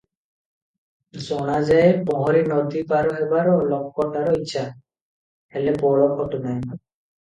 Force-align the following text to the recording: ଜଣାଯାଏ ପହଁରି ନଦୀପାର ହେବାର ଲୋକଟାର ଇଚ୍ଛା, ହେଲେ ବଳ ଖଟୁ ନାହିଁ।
ଜଣାଯାଏ 1.25 1.91
ପହଁରି 2.09 2.43
ନଦୀପାର 2.53 3.13
ହେବାର 3.21 3.55
ଲୋକଟାର 3.71 4.37
ଇଚ୍ଛା, 4.43 4.69
ହେଲେ 5.57 5.81
ବଳ 5.87 6.13
ଖଟୁ 6.21 6.47
ନାହିଁ। 6.51 6.65